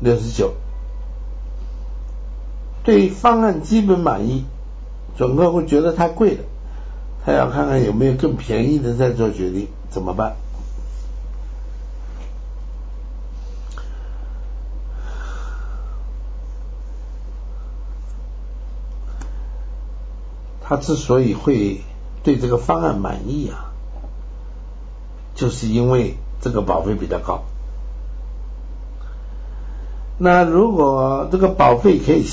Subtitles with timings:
[0.00, 0.52] 六十九，
[2.82, 4.44] 对方案基本满意，
[5.16, 6.44] 准客户觉得太贵了，
[7.24, 10.36] 他要看看有没有更便宜的再做决定，怎么办？
[20.66, 21.82] 他之所以会
[22.22, 23.70] 对这个方案满意啊，
[25.34, 27.44] 就是因为这个保费比较高。
[30.18, 32.24] 那如果这个保费可以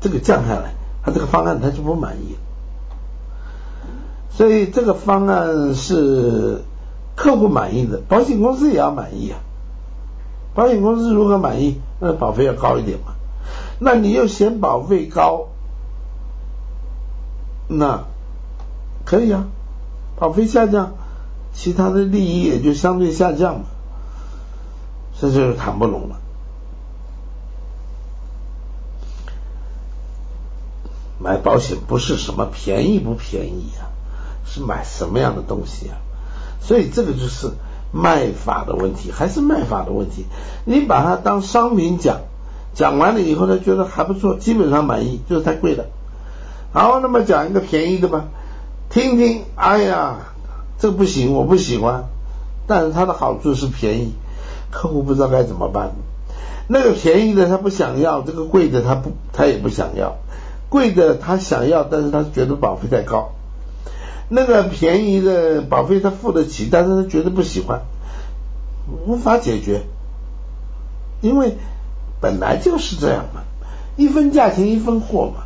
[0.00, 2.36] 这个降下来，他这个方案他就不满意。
[4.30, 6.62] 所以这个方案是
[7.16, 9.40] 客户满意的，保险公司也要满意啊。
[10.54, 13.14] 保险公司如果满意，那保费要高一点嘛。
[13.78, 15.48] 那你又嫌保费高？
[17.68, 18.04] 那
[19.04, 19.46] 可以啊，
[20.16, 20.92] 保费下降，
[21.52, 23.64] 其他的利益也就相对下降嘛，
[25.20, 26.16] 这就是谈不拢了。
[31.22, 33.92] 买保险不是什么便宜不便宜啊，
[34.46, 35.98] 是买什么样的东西啊？
[36.62, 37.50] 所以这个就是
[37.92, 40.24] 卖法的问题，还是卖法的问题。
[40.64, 42.20] 你把它当商品讲，
[42.74, 45.84] 讲完了以后，他觉得还不错，基本上满意，就是太贵了。
[46.72, 48.26] 好，那么讲一个便宜的吧，
[48.88, 49.42] 听听。
[49.56, 50.18] 哎呀，
[50.78, 52.04] 这不行，我不喜欢。
[52.66, 54.14] 但是它的好处是便宜，
[54.70, 55.90] 客户不知道该怎么办。
[56.68, 60.16] 那个便宜的他不想要，这个贵的他不，他也不想要。
[60.70, 63.32] 贵的他想要，但是他觉得保费太高。
[64.30, 67.82] 那个便宜的保费他付得起，但是他觉得不喜欢，
[69.06, 69.82] 无法解决。
[71.20, 71.56] 因为
[72.20, 73.42] 本来就是这样嘛，
[73.96, 75.42] 一分价钱一分货嘛。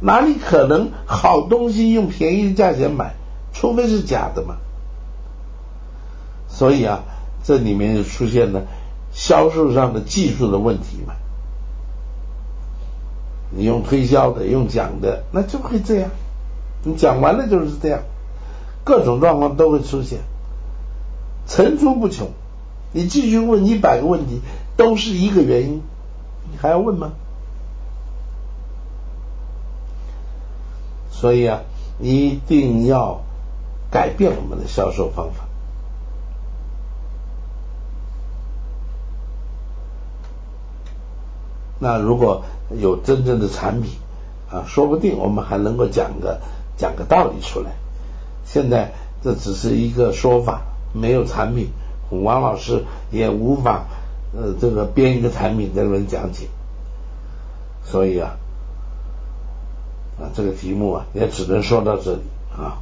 [0.00, 3.14] 哪里可能好东西用便宜的价钱买？
[3.54, 4.56] 除非是假的嘛。
[6.48, 7.04] 所以啊，
[7.44, 8.64] 这里面就出现了
[9.12, 11.14] 销售上的技术的问题嘛。
[13.56, 16.10] 你用推销的，用讲的，那就会这样。
[16.84, 18.02] 你讲完了就是这样，
[18.84, 20.20] 各种状况都会出现，
[21.46, 22.28] 层出不穷。
[22.92, 24.40] 你继续问一百个问题，
[24.76, 25.82] 都是一个原因，
[26.50, 27.12] 你还要问吗？
[31.10, 31.62] 所以啊，
[31.98, 33.22] 一定要
[33.90, 35.45] 改变我们的销售方法。
[41.78, 43.92] 那如果有真正的产品
[44.50, 46.40] 啊，说不定我们还能够讲个
[46.76, 47.72] 讲个道理出来。
[48.44, 48.92] 现在
[49.22, 51.70] 这只是一个说法，没有产品，
[52.10, 53.86] 王老师也无法
[54.36, 56.48] 呃这个编一个产品在这边讲解。
[57.84, 58.36] 所以啊。
[60.18, 62.22] 啊，这个题目啊，也只能说到这里
[62.56, 62.80] 啊。